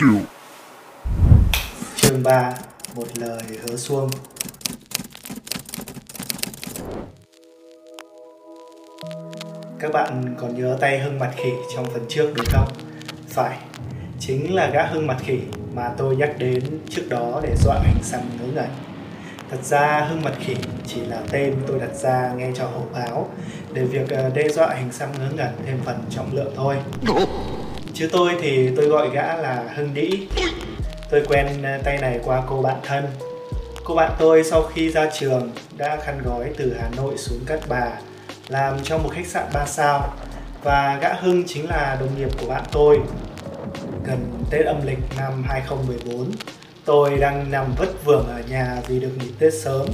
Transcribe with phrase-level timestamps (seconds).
[0.00, 0.18] You.
[1.96, 2.54] Chương 3
[2.94, 4.10] Một lời hứa xuông
[9.78, 12.68] Các bạn còn nhớ tay hưng mặt khỉ trong phần trước đúng không?
[13.28, 13.58] Phải,
[14.20, 15.38] chính là gã hưng mặt khỉ
[15.74, 18.70] mà tôi nhắc đến trước đó để dọa hình xăm ngớ ngẩn.
[19.50, 20.56] Thật ra hưng mặt khỉ
[20.86, 23.28] chỉ là tên tôi đặt ra nghe cho hổ báo
[23.72, 26.76] để việc ờ, đe dọa hình xăm ngớ ngẩn thêm phần trọng lượng thôi.
[27.98, 30.28] Chứ tôi thì tôi gọi gã là hưng đĩ.
[31.10, 33.04] Tôi quen à, tay này qua cô bạn thân.
[33.84, 37.60] Cô bạn tôi sau khi ra trường đã khăn gói từ Hà Nội xuống Cát
[37.68, 37.90] Bà
[38.48, 40.14] làm trong một khách sạn 3 sao
[40.62, 43.00] và gã Hưng chính là đồng nghiệp của bạn tôi.
[44.04, 46.30] Gần Tết âm lịch năm 2014,
[46.84, 49.86] tôi đang nằm vất vưởng ở nhà vì được nghỉ Tết sớm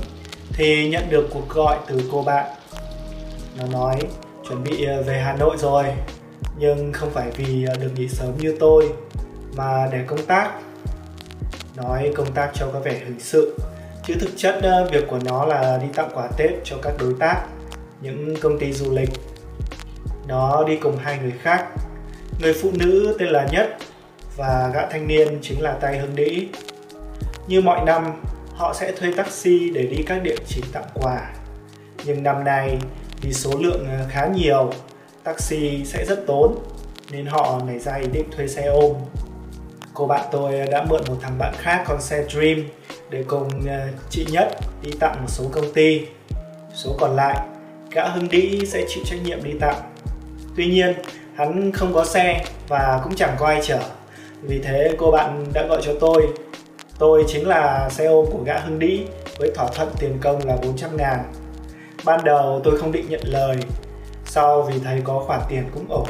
[0.52, 2.46] thì nhận được cuộc gọi từ cô bạn.
[3.58, 3.98] Nó nói
[4.48, 5.84] chuẩn bị à, về Hà Nội rồi
[6.56, 8.92] nhưng không phải vì ờ, được nghỉ sớm như tôi,
[9.56, 10.52] mà để công tác.
[11.76, 13.56] Nói công tác cho có vẻ hình sự,
[14.06, 17.14] chứ thực chất ờ, việc của nó là đi tặng quà Tết cho các đối
[17.20, 17.42] tác,
[18.00, 19.10] những công ty du lịch.
[20.28, 21.66] Nó đi cùng hai người khác.
[22.40, 23.76] Người phụ nữ tên là nhất
[24.36, 26.48] và gã thanh niên chính là tay hưng đĩ.
[27.46, 28.22] Như mọi năm,
[28.54, 31.32] họ sẽ thuê taxi để đi các địa chỉ tặng quà.
[32.04, 32.78] Nhưng năm nay,
[33.20, 34.70] vì số lượng ờ, khá nhiều
[35.24, 36.58] taxi sẽ rất tốn
[37.10, 38.92] nên họ nảy ra ý định thuê xe ôm
[39.94, 42.64] cô bạn tôi đã mượn một thằng bạn khác con xe Dream
[43.10, 44.48] để cùng ờ, chị Nhất
[44.82, 46.06] đi tặng một số công ty
[46.74, 47.40] số còn lại
[47.94, 49.80] gã Hưng Đĩ sẽ chịu trách nhiệm đi tặng.
[50.56, 50.94] Tuy nhiên,
[51.34, 53.78] hắn không có xe và cũng chẳng có ai chở.
[54.42, 56.28] Vì thế cô bạn đã gọi cho tôi.
[56.98, 59.00] Tôi chính là xe ôm của gã Hưng Đĩ
[59.38, 61.18] với thỏa thuận tiền công là 400 ngàn.
[62.04, 63.56] Ban đầu tôi không định nhận lời,
[64.34, 66.08] sau vì thấy có khoản tiền cũng ổn.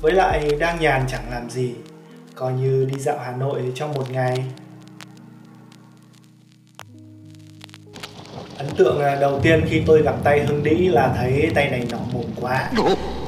[0.00, 1.74] Với lại đang nhàn chẳng làm gì,
[2.34, 4.44] coi như đi dạo Hà Nội trong một ngày.
[8.58, 11.86] Ấn tượng à, đầu tiên khi tôi gặp tay hưng đĩ là thấy tay này
[11.90, 12.70] nỏ mồm quá.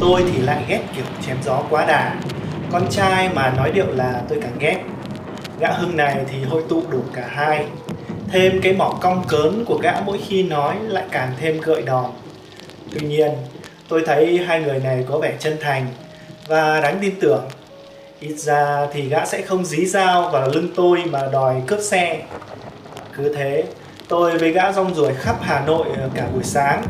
[0.00, 2.20] Tôi thì lại ghét kiểu chém gió quá đà.
[2.72, 4.82] Con trai mà nói điệu là tôi càng ghét.
[5.60, 7.66] Gã hưng này thì hội tụ đủ cả hai.
[8.28, 12.10] Thêm cái mỏ cong cớn của gã mỗi khi nói lại càng thêm gợi đòn.
[12.93, 13.32] Tuy nhiên
[13.88, 15.86] tôi thấy hai người này có vẻ chân thành
[16.47, 17.44] và đáng tin tưởng
[18.20, 22.22] ít ra thì gã sẽ không dí dao vào lưng tôi mà đòi cướp xe
[23.16, 23.64] cứ thế
[24.08, 26.84] Tôi với gã rong ruổi khắp Hà Nội ờ, cả buổi sáng.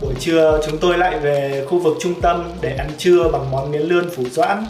[0.00, 3.70] Buổi trưa chúng tôi lại về khu vực trung tâm để ăn trưa bằng món
[3.70, 4.64] miến lươn phủ doãn.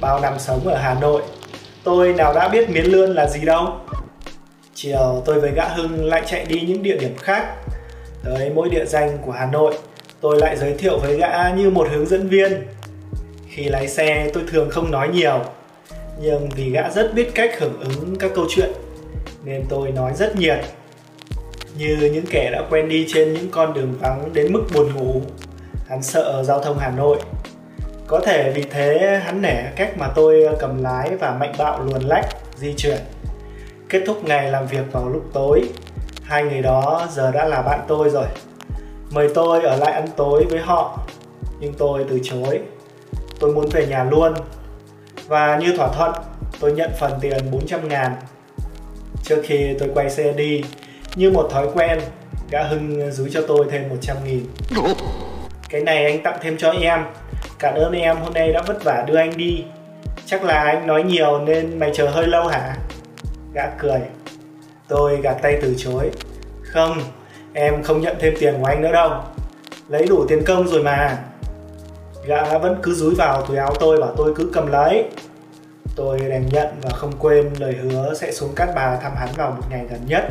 [0.00, 1.22] Bao năm sống ở Hà Nội,
[1.84, 3.72] tôi nào đã biết miến lươn là gì đâu.
[4.74, 7.44] Chiều tôi với gã Hưng lại chạy đi những địa điểm khác.
[8.24, 9.78] Tới mỗi địa danh của Hà Nội,
[10.24, 12.62] tôi lại giới thiệu với gã như một hướng dẫn viên.
[13.48, 15.40] Khi lái xe tôi thường không nói nhiều,
[16.20, 18.72] nhưng vì gã rất biết cách hưởng ứng các câu chuyện
[19.44, 20.58] nên tôi nói rất nhiệt.
[21.78, 25.22] Như những kẻ đã quen đi trên những con đường vắng đến mức buồn ngủ
[25.88, 27.18] hắn sợ giao thông hà nội.
[28.06, 32.02] Có thể vì thế hắn nể cách mà tôi cầm lái và mạnh bạo luồn
[32.02, 32.98] lách di chuyển.
[33.88, 35.62] Kết thúc ngày làm việc vào lúc tối
[36.22, 38.26] hai người đó giờ đã là bạn tôi rồi
[39.14, 40.98] mời tôi ở lại ăn tối với họ
[41.60, 42.60] nhưng tôi từ chối
[43.40, 44.34] tôi muốn về nhà luôn
[45.26, 46.12] và như thỏa thuận
[46.60, 48.12] tôi nhận phần tiền 400 ngàn
[49.24, 50.62] trước khi tôi quay xe đi
[51.16, 52.00] như một thói quen,
[52.50, 54.46] gã Hưng rúi cho tôi thêm 100 nghìn.
[55.68, 57.04] Cái này anh tặng thêm cho em.
[57.58, 59.64] Cảm ơn em hôm nay đã vất vả đưa anh đi.
[60.26, 62.76] Chắc là anh nói nhiều nên mày chờ hơi lâu hả?
[63.54, 64.00] Gã cười.
[64.88, 66.10] Tôi gạt tay từ chối.
[66.62, 66.98] Không,
[67.54, 69.10] em không nhận thêm tiền của anh nữa đâu.
[69.88, 71.18] Lấy đủ tiền công rồi mà.
[72.26, 75.04] Gã vẫn cứ rúi vào túi áo tôi bảo tôi cứ cầm lấy.
[75.96, 79.50] Tôi đành nhận và không quên lời hứa sẽ xuống Cát Bà thăm hắn vào
[79.50, 80.24] một ngày gần nhất.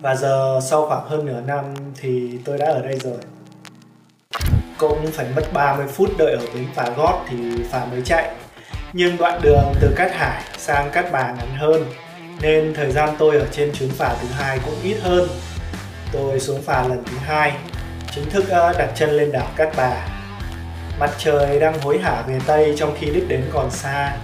[0.00, 1.64] Và giờ sau khoảng hơn nửa năm
[2.00, 3.18] thì tôi đã ở đây rồi
[4.78, 7.36] Cũng phải mất 30 phút đợi ở bến phà gót thì
[7.70, 8.30] phà mới chạy
[8.92, 11.84] Nhưng đoạn đường từ Cát Hải sang Cát Bà ngắn hơn,
[12.42, 15.28] Nên thời gian tôi ở trên chuyến phà thứ hai cũng ít hơn
[16.12, 17.52] Tôi xuống phà lần thứ hai
[18.14, 20.06] Chính thức ờ, đặt chân lên đảo Cát Bà
[20.98, 24.16] Mặt trời đang hối hả về Tây trong khi đích đến còn xa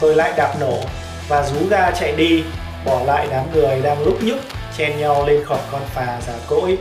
[0.00, 0.80] Tôi lại đạp nổ
[1.28, 2.44] và rú ga chạy đi
[2.84, 4.38] Bỏ lại đám người đang lúc nhúc
[4.76, 6.78] chen nhau lên khỏi con phà già cỗi.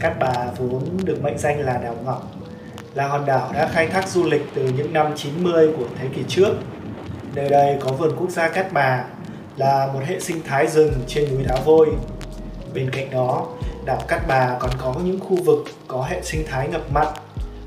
[0.00, 2.32] Cát Bà vốn được mệnh danh là đảo ngọc,
[2.94, 6.22] là hòn đảo đã khai thác du lịch từ những năm 90 của thế kỷ
[6.28, 6.54] trước.
[7.34, 9.04] Nơi đây có vườn quốc gia Cát Bà,
[9.56, 11.88] là một hệ sinh thái rừng trên núi đá vôi.
[12.74, 13.46] Bên cạnh đó,
[13.84, 17.06] đảo Cát Bà còn có những khu vực có hệ sinh thái ngập mặn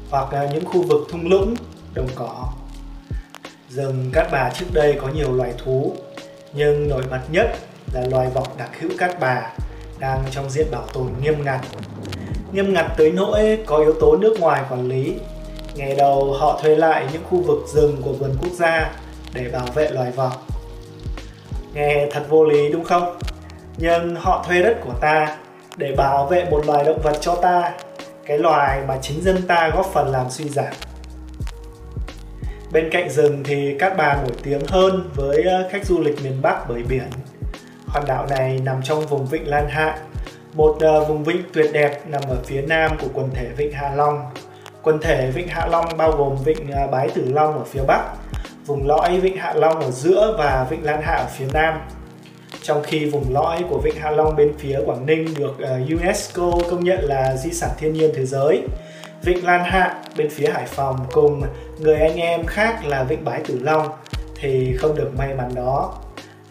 [0.09, 1.55] hoặc là những khu vực thung lũng,
[1.93, 2.47] đồng cỏ.
[3.69, 5.95] Rừng Cát Bà trước đây có nhiều loài thú,
[6.53, 7.47] nhưng nổi bật nhất
[7.93, 9.51] là loài vọc đặc hữu Cát Bà
[9.99, 11.61] đang trong diện bảo tồn nghiêm ngặt.
[12.51, 15.15] Nghiêm ngặt tới nỗi có yếu tố nước ngoài quản lý.
[15.75, 18.91] Ngày đầu họ thuê lại những khu vực rừng của vườn quốc gia
[19.33, 20.47] để bảo vệ loài vọc.
[21.73, 23.17] Nghe thật vô lý đúng không?
[23.77, 25.37] Nhưng họ thuê đất của ta
[25.77, 27.71] để bảo vệ một loài động vật cho ta,
[28.25, 30.73] cái loài mà chính dân ta góp phần làm suy giảm.
[32.71, 36.41] Bên cạnh rừng thì Cát Bà nổi tiếng hơn với ờ, khách du lịch miền
[36.41, 37.09] Bắc bởi biển.
[37.87, 39.97] Hòn đảo này nằm trong vùng vịnh Lan Hạ,
[40.53, 43.91] một ờ, vùng vịnh tuyệt đẹp nằm ở phía nam của quần thể vịnh Hạ
[43.95, 44.25] Long.
[44.81, 48.03] Quần thể vịnh Hạ Long bao gồm vịnh ờ, Bái Tử Long ở phía bắc,
[48.65, 51.81] vùng lõi vịnh Hạ Long ở giữa và vịnh Lan Hạ ở phía nam.
[52.65, 56.51] Trong khi vùng lõi của vịnh Hạ Long bên phía Quảng Ninh được ờ, UNESCO
[56.69, 58.61] công nhận là di sản thiên nhiên thế giới,
[59.23, 61.41] Vịnh Lan Hạ bên phía Hải Phòng cùng
[61.79, 63.87] người anh em khác là Vịnh Bái Tử Long
[64.35, 65.97] thì không được may mắn đó.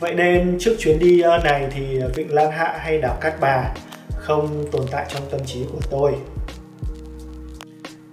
[0.00, 3.74] Vậy nên trước chuyến đi ờ, này thì Vịnh Lan Hạ hay đảo Cát Bà
[4.16, 6.14] không tồn tại trong tâm trí của tôi.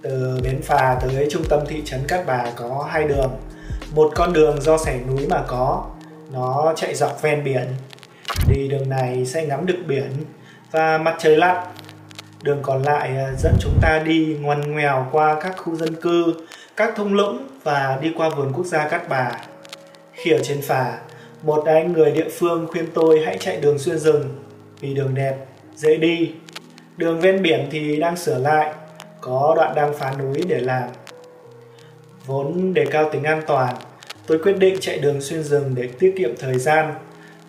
[0.02, 3.30] Từ bến phà tới trung tâm thị trấn Cát Bà có hai đường.
[3.94, 5.84] Một con đường do sẻ núi mà có,
[6.32, 7.66] nó chạy dọc ven biển.
[8.54, 10.10] Đi đường này sẽ ngắm được biển
[10.70, 11.66] và mặt trời lặn
[12.42, 16.34] Đường còn lại à, dẫn chúng ta đi ngoằn ngoèo qua các khu dân cư,
[16.76, 19.32] các thung lũng và đi qua vườn quốc gia Cát Bà.
[20.12, 20.98] Khi ở trên phà,
[21.42, 24.28] một anh người địa phương khuyên tôi hãy chạy đường xuyên rừng
[24.80, 25.36] vì đường đẹp,
[25.76, 26.32] dễ đi.
[26.96, 28.72] Đường ven biển thì đang sửa lại,
[29.20, 30.88] có đoạn đang phá núi để làm.
[32.26, 33.74] Vốn đề cao tính an toàn,
[34.26, 36.94] tôi quyết định chạy đường xuyên rừng để tiết kiệm thời gian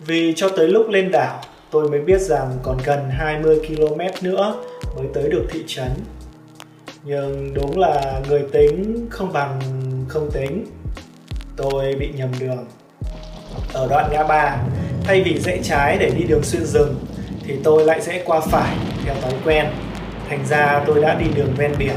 [0.06, 1.40] vì cho tới lúc lên đảo,
[1.70, 4.54] tôi mới biết rằng còn gần 20 km nữa
[4.96, 5.90] mới tới được thị trấn.
[7.04, 9.60] Nhưng đúng là người tính không bằng
[10.08, 10.66] không tính.
[11.56, 12.66] Tôi bị nhầm đường.
[13.72, 14.56] Ở đoạn ngã ba,
[15.04, 16.94] thay vì rẽ trái để đi đường xuyên rừng,
[17.46, 19.66] thì tôi lại rẽ qua phải theo thói quen.
[20.28, 21.96] Thành ra tôi đã đi đường ven biển.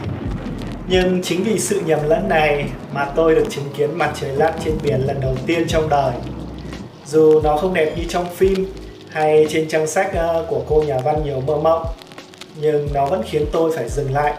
[0.87, 4.53] Nhưng chính vì sự nhầm lẫn này mà tôi được chứng kiến mặt trời lặn
[4.65, 6.13] trên biển lần đầu tiên trong đời
[7.07, 8.73] dù nó không đẹp như trong phim
[9.09, 11.85] hay trên trang sách ờ, của cô nhà văn nhiều mơ mộng,
[12.55, 14.33] nhưng nó vẫn khiến tôi phải dừng lại,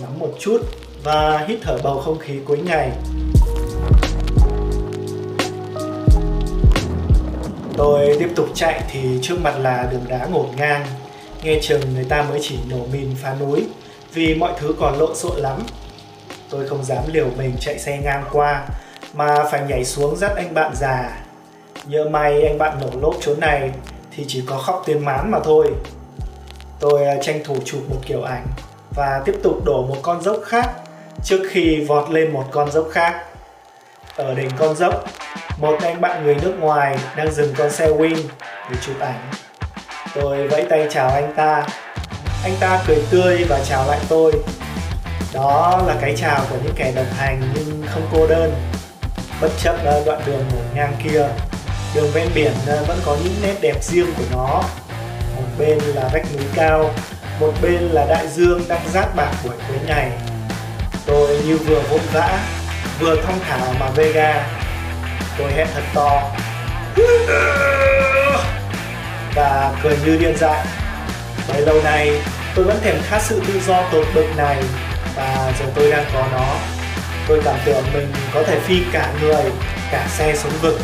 [0.00, 0.60] ngắm một chút
[1.04, 2.90] và hít thở bầu không khí cuối ngày.
[7.76, 10.86] Tôi tiếp tục chạy thì trước mặt là đường đá ngổn ngang,
[11.42, 13.64] nghe chừng người ta mới chỉ nổ mìn phá núi,
[14.12, 15.62] vì mọi thứ còn lộn xộn lắm.
[16.50, 18.66] Tôi không dám liều mình chạy xe ngang qua,
[19.14, 21.24] mà phải nhảy xuống dắt anh bạn già
[21.86, 23.70] nhớ may anh bạn nổ lốp chỗ này
[24.10, 25.66] thì chỉ có khóc tiếng mán mà thôi.
[26.80, 28.46] Tôi à, tranh thủ chụp một kiểu ảnh
[28.96, 30.70] và tiếp tục đổ một con dốc khác
[31.24, 33.24] trước khi vọt lên một con dốc khác.
[34.16, 35.04] Ở đỉnh con dốc,
[35.58, 38.16] một anh bạn người nước ngoài đang dừng con xe win
[38.70, 39.30] để chụp ảnh.
[40.14, 41.66] Tôi vẫy tay chào anh ta.
[42.42, 44.32] Anh ta cười tươi và chào lại tôi.
[45.34, 48.54] Đó là cái chào của những kẻ đồng hành nhưng không cô đơn.
[49.40, 51.28] Bất chấp à, đoạn đường ngổn ngang kia
[51.94, 54.62] đường ven biển à, vẫn có những nét đẹp riêng của nó.
[55.36, 56.90] Một bên là vách núi cao,
[57.40, 60.10] một bên là đại dương đang rát bạc buổi cuối ngày.
[61.06, 62.38] Tôi như vừa vội vã,
[63.00, 64.46] vừa thong thả mà vega
[65.38, 66.22] tôi hét thật to.
[69.34, 70.66] Và cười như điên dại.
[71.48, 72.20] Bấy lâu nay,
[72.54, 74.62] tôi vẫn thèm khát sự tự do tột bực này,
[75.16, 76.46] và giờ tôi đang có nó.
[77.28, 79.44] Tôi cảm tưởng mình có thể phi cả người,
[79.90, 80.80] cả xe xuống vực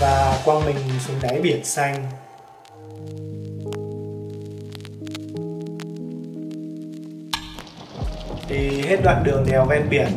[0.00, 2.10] và quăng mình xuống đáy biển xanh
[8.48, 10.08] Đi hết đoạn đường đèo ven biển,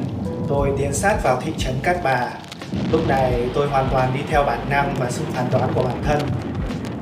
[0.50, 2.28] tôi tiến sát vào thị trấn Cát Bà.
[2.92, 6.04] Lúc này tôi hoàn toàn đi theo bản năng và sự phán đoán của bản
[6.04, 6.20] thân.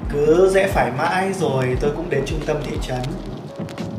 [0.10, 3.02] Cứ rẽ phải mãi rồi tôi cũng đến trung tâm thị trấn.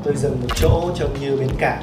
[0.04, 1.82] Tôi dừng một chỗ trông như bến cảng.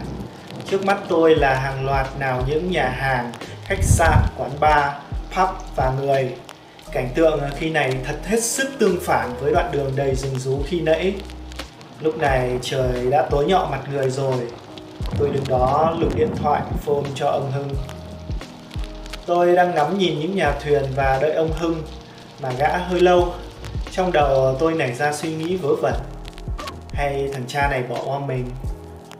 [0.70, 3.32] Trước mắt tôi là hàng loạt nào những nhà hàng,
[3.66, 4.86] khách sạn, quán bar,
[5.36, 6.36] pub và người
[6.94, 10.60] Cảnh tượng khi này thật hết sức tương phản với đoạn đường đầy rừng rú
[10.66, 11.14] khi nãy.
[12.02, 14.36] Lúc này trời đã tối nhọ mặt người rồi.
[15.20, 17.70] Tôi đứng đó lục điện thoại phone cho ông Hưng.
[19.26, 21.84] Tôi đang ngắm nhìn những nhà thuyền và đợi ông Hưng
[22.42, 23.34] mà gã hơi lâu.
[23.92, 25.94] Trong đầu tôi nảy ra suy nghĩ vớ vẩn.
[26.94, 28.46] Hay thằng cha này bỏ qua mình,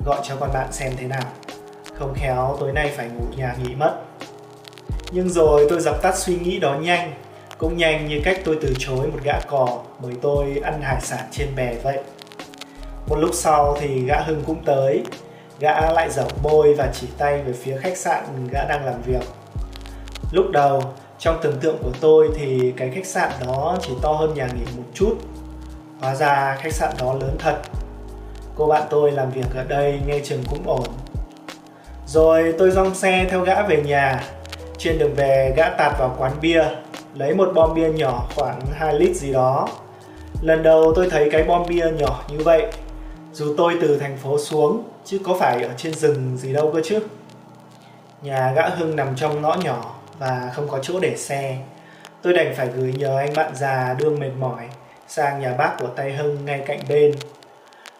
[0.06, 1.32] gọi cho con bạn xem thế nào.
[1.94, 3.94] Không khéo tối nay phải ngủ nhà nghỉ mất.
[5.12, 7.14] Nhưng rồi tôi dập tắt suy nghĩ đó nhanh
[7.58, 11.26] cũng nhanh như cách tôi từ chối một gã cò mời tôi ăn hải sản
[11.32, 12.00] trên bè vậy.
[13.08, 15.04] Một lúc sau thì gã Hưng cũng tới,
[15.60, 19.24] gã lại dở môi và chỉ tay về phía khách sạn gã đang làm việc.
[20.32, 20.82] Lúc đầu,
[21.20, 24.66] trong tưởng tượng của tôi thì cái khách sạn đó chỉ to hơn nhà nghỉ
[24.78, 25.16] một chút.
[26.00, 27.58] Hóa ra khách sạn đó lớn thật.
[28.56, 30.88] Cô bạn tôi làm việc ở đây nghe chừng cũng ổn.
[32.08, 34.24] Rồi tôi dong xe theo gã về nhà.
[34.78, 36.64] Trên đường về gã tạt vào quán bia,
[37.16, 39.70] lấy một bom bia nhỏ khoảng 2 lít gì đó.
[40.42, 42.66] Lần đầu tôi thấy cái bom bia nhỏ như vậy.
[43.34, 46.82] Dù tôi từ thành phố xuống, chứ có phải ở trên rừng gì đâu cơ
[46.84, 47.00] chứ.
[48.22, 51.58] Nhà gã Hưng nằm trong ngõ nhỏ và không có chỗ để xe.
[52.22, 54.64] Tôi đành phải gửi nhờ anh bạn già đương mệt mỏi
[55.08, 57.12] sang nhà bác của tay Hưng ngay cạnh bên.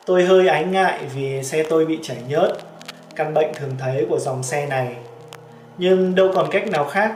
[0.06, 2.58] Tôi hơi ái ngại vì xe tôi bị chảy nhớt,
[3.16, 4.96] căn bệnh thường thấy của dòng xe này.
[5.78, 7.14] Nhưng đâu còn cách nào khác.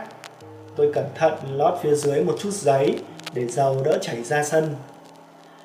[0.77, 2.96] Tôi cẩn thận lót phía dưới một chút giấy
[3.34, 4.75] để dầu đỡ chảy ra sân.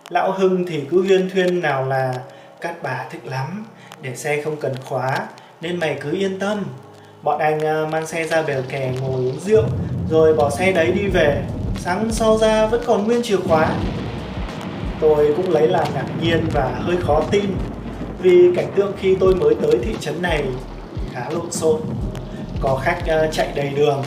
[0.08, 2.14] Lão Hưng thì cứ huyên thuyên nào là
[2.60, 3.66] Cát bà thích lắm,
[4.02, 5.28] để xe không cần khóa,
[5.60, 6.64] nên mày cứ yên tâm.
[7.22, 9.64] Bọn anh à, mang xe ra bèo kè ngồi uống rượu,
[10.10, 11.42] rồi bỏ xe đấy đi về.
[11.78, 13.70] Sáng sau ra vẫn còn nguyên chìa khóa.
[15.00, 17.44] Tôi cũng lấy làm ngạc nhiên và hơi khó tin,
[18.18, 20.44] vì cảnh tượng khi tôi mới tới thị trấn này
[21.12, 21.80] khá lộn xộn.
[22.60, 24.02] Có khách à, chạy đầy đường,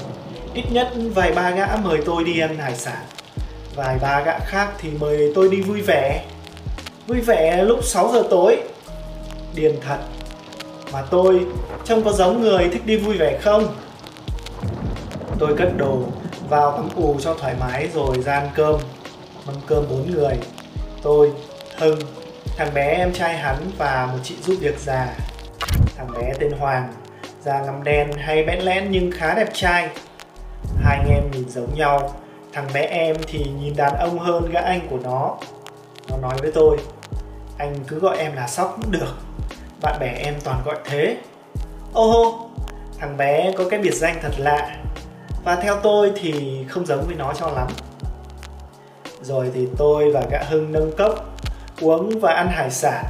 [0.56, 3.04] ít nhất vài ba gã mời tôi đi ăn hải sản.
[3.76, 6.26] Vài ba gã khác thì mời tôi đi vui vẻ.
[7.08, 8.58] Vui vẻ lúc 6 giờ tối.
[9.56, 9.98] Điền thật.
[10.92, 11.46] Mà tôi
[11.86, 13.76] trông có giống người thích đi vui vẻ không?
[15.40, 16.00] Tôi cất đồ
[16.50, 18.76] vào tắm ù cho thoải mái rồi ra ăn cơm.
[19.46, 20.34] Mâm cơm bốn người.
[21.02, 21.32] Tôi,
[21.78, 22.00] Hưng,
[22.58, 25.16] thằng bé em trai hắn và một chị giúp việc già.
[25.98, 26.94] Thằng bé tên Hoàng,
[27.44, 29.90] da ngăm đen hay bẽn lẽn nhưng khá đẹp trai.
[30.82, 32.14] Hai anh em nhìn giống nhau,
[32.54, 35.38] thằng bé em thì nhìn đàn ông hơn gã anh của nó.
[36.10, 36.78] Nó nói với tôi,
[37.58, 39.16] anh cứ gọi em là Sóc cũng được.
[39.82, 41.18] Bạn bè em toàn gọi thế.
[41.94, 42.50] Ô hô
[43.00, 44.78] Thằng bé có cái biệt danh thật lạ.
[45.44, 47.68] Và theo tôi thì không giống với nó cho lắm.
[49.22, 51.38] Rồi thì tôi và gã Hưng nâng cốc
[51.82, 53.06] Uống và ăn hải sản.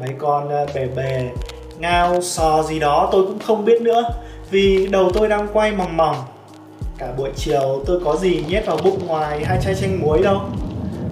[0.00, 1.30] Mấy con ờ, bề bề
[1.78, 4.02] Ngao, sò gì đó tôi cũng không biết nữa
[4.50, 6.16] Vì đầu tôi đang quay mòng mòng.
[7.02, 10.40] Cả buổi chiều tôi có gì nhét vào bụng ngoài hai chai chanh muối đâu.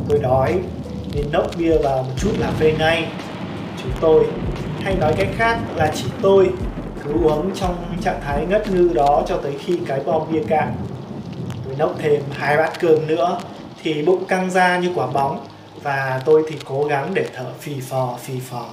[0.08, 0.58] Tôi đói,
[1.14, 3.08] nên nốc bia vào một chút là phê ngay.
[3.82, 4.26] Chúng tôi,
[4.82, 6.50] hay nói cách khác là chỉ tôi,
[7.04, 10.74] cứ uống trong trạng thái ngất ngư đó cho tới khi cái bom bia cạn.
[11.64, 13.40] Tôi nốc thêm hai bát cơm nữa,
[13.82, 15.46] thì bụng căng ra như quả bóng,
[15.82, 18.66] và tôi thì cố gắng để thở phì phò phì phò.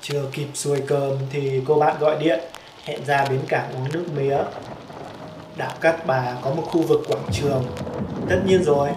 [0.00, 2.40] Chưa kịp xuôi cơm thì cô bạn gọi điện,
[2.84, 4.38] hẹn ra bến cảng uống nước mía
[5.56, 7.64] đảo cát bà có một khu vực quảng trường
[8.28, 8.88] tất nhiên rồi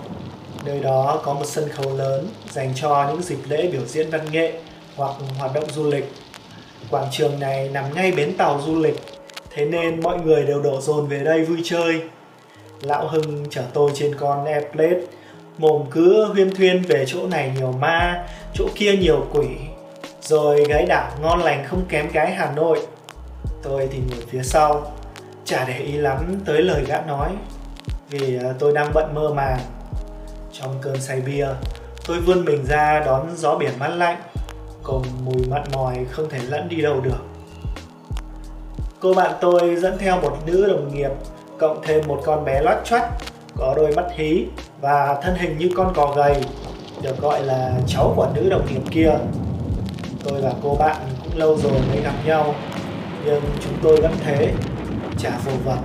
[0.65, 4.31] Nơi đó có một sân khấu lớn dành cho những dịp lễ biểu diễn văn
[4.31, 4.53] nghệ
[4.95, 6.13] hoặc hoạt động du lịch.
[6.89, 8.99] Quảng trường này nằm ngay bến tàu du lịch,
[9.49, 12.01] thế nên mọi người đều đổ dồn về đây vui chơi.
[12.81, 14.99] Lão Hưng chở tôi trên con airplane,
[15.57, 19.47] mồm cứ huyên thuyên về chỗ này nhiều ma, chỗ kia nhiều quỷ,
[20.21, 22.79] rồi gái đảo ngon lành không kém cái Hà Nội.
[23.63, 24.93] Tôi thì ngồi phía sau,
[25.45, 27.29] chả để ý lắm tới lời gã nói,
[28.09, 29.59] vì ờ, tôi đang bận mơ màng
[30.51, 31.47] trong cơn say bia,
[32.07, 34.21] tôi vươn mình ra đón gió biển mát lạnh,
[34.83, 37.25] cùng mùi mặn mòi không thể lẫn đi đâu được.
[38.99, 41.11] Cô bạn tôi dẫn theo một nữ đồng nghiệp,
[41.57, 43.03] cộng thêm một con bé loắt choắt,
[43.57, 44.45] có đôi mắt hí
[44.81, 46.35] và thân hình như con cò gầy,
[47.01, 49.11] được gọi là cháu của nữ đồng nghiệp kia.
[50.23, 52.55] Tôi và cô bạn cũng lâu rồi mới gặp nhau,
[53.25, 54.53] nhưng chúng tôi vẫn thế,
[55.19, 55.79] chả phù vật.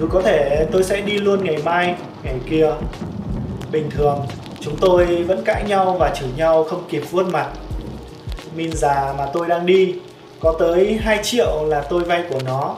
[0.00, 2.70] Dù có thể tôi sẽ đi luôn ngày mai, ngày kia,
[3.72, 4.26] Bình thường,
[4.60, 7.48] chúng tôi vẫn cãi nhau và chửi nhau không kịp vuốt mặt.
[8.56, 9.94] Min già mà tôi đang đi,
[10.40, 12.76] có tới 2 triệu là tôi vay của nó.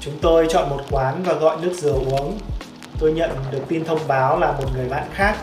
[0.00, 2.38] Chúng tôi chọn một quán và gọi nước dừa uống.
[2.98, 5.36] Tôi nhận được tin thông báo là một người bạn khác,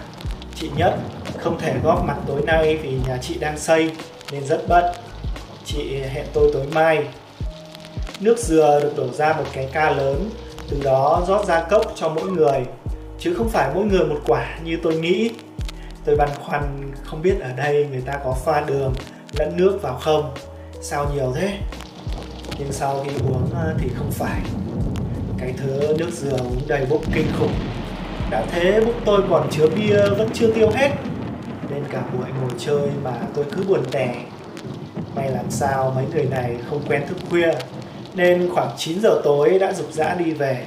[0.56, 0.96] chị Nhất,
[1.38, 3.92] không thể góp mặt tối nay vì nhà chị đang xây
[4.32, 4.84] nên rất bận.
[5.66, 7.08] Chị hẹn tôi tối mai.
[8.22, 10.30] Nước dừa được đổ ra một cái ca lớn,
[10.70, 12.66] từ đó rót ra cốc cho mỗi người
[13.20, 15.32] chứ không phải mỗi người một quả như tôi nghĩ.
[16.06, 18.94] Tôi băn khoăn không biết ở đây người ta có pha đường
[19.40, 20.34] lẫn nước vào không?
[20.82, 21.58] Sao nhiều thế?
[22.60, 24.42] Nhưng sau khi uống ờ, thì không phải.
[25.38, 27.54] Cái thứ nước dừa uống đầy bụng kinh khủng.
[28.32, 30.90] Đã thế bụng tôi còn chứa bia vẫn chưa tiêu hết
[31.70, 34.16] nên cả buổi ngồi chơi mà tôi cứ buồn tẻ.
[35.16, 37.54] May làm sao mấy người này không quen thức khuya
[38.14, 40.66] nên khoảng 9 giờ tối đã rục rã đi về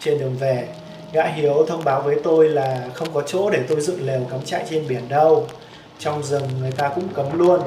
[0.00, 0.68] trên đường về,
[1.12, 4.44] Gã Hiếu thông báo với tôi là không có chỗ để tôi dựng lều cắm
[4.44, 5.46] trại trên biển đâu.
[5.98, 7.60] Trong rừng người ta cũng cấm luôn.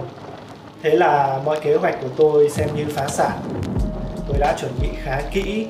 [0.84, 3.40] Thế là mọi kế hoạch của tôi xem như phá sản.
[4.28, 5.68] tôi đã chuẩn bị khá kỹ,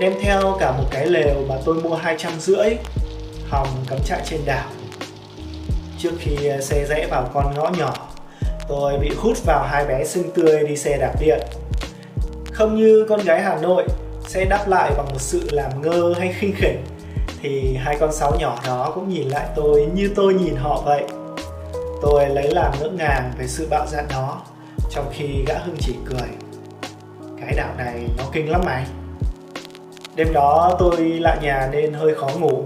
[0.00, 2.70] đem theo cả một cái lều mà tôi mua hai trăm rưỡi,
[3.48, 4.68] hòng cắm trại trên đảo
[5.98, 7.94] trước khi xe rẽ vào con ngõ nhỏ,
[8.68, 11.40] tôi bị hút vào hai bé xinh tươi đi xe đạp điện
[12.60, 13.84] không như con gái hà nội
[14.26, 16.78] sẽ đáp lại bằng một sự làm ngơ hay khinh khỉnh,
[17.42, 21.04] thì hai con sáo nhỏ đó cũng nhìn lại tôi như tôi nhìn họ vậy.
[22.02, 24.42] Tôi lấy làm ngỡ ngàng về sự bạo dạn đó,
[24.90, 26.28] trong khi gã hưng chỉ cười.
[27.40, 28.86] Cái đảo này nó kinh lắm mày.
[30.16, 32.64] Đêm đó tôi lại nhà nên hơi khó ngủ.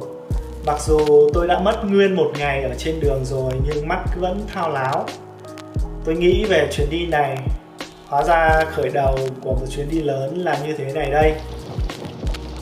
[0.66, 4.40] Mặc dù tôi đã mất nguyên một ngày ở trên đường rồi, nhưng mắt vẫn
[4.54, 5.06] thao láo.
[6.04, 7.38] Tôi nghĩ về chuyến đi này
[8.08, 11.34] hóa ra khởi đầu của một chuyến đi lớn là như thế này đây.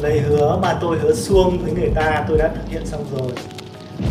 [0.01, 3.33] Lời hứa mà tôi hứa xuông với người ta tôi đã thực hiện xong rồi.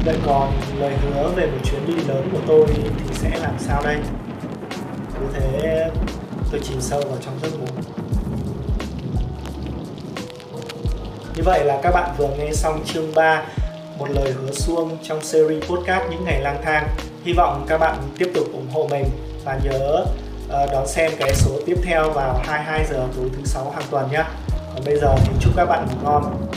[0.05, 3.81] Vậy còn lời hứa về một chuyến đi lớn của tôi thì sẽ làm sao
[3.83, 3.97] đây?
[5.19, 5.89] Cứ thế,
[6.51, 7.67] tôi chìm sâu vào trong giấc ngủ.
[11.35, 13.43] Như vậy là các bạn vừa nghe xong chương 3
[13.97, 16.88] một lời hứa xuông trong series podcast những ngày lang thang.
[17.23, 19.05] Hy vọng các bạn tiếp tục ủng hộ mình
[19.45, 20.05] và nhớ
[20.51, 24.12] Ờ, đón xem cái số tiếp theo vào 22 giờ tối thứ sáu hàng tuần
[24.12, 24.24] nhé
[24.74, 26.50] còn bây giờ thì chúc các bạn ngủ ngon.